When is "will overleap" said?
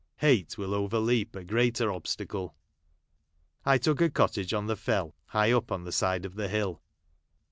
0.57-1.35